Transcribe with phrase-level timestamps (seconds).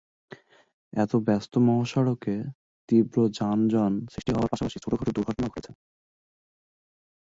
[0.93, 2.35] এতে ব্যস্ত মহাসড়কে
[2.89, 5.71] তীব্র যানজন সৃষ্টি হওয়ার পাশাপাশি ছোটখাটো দুর্ঘটনা ঘটছে।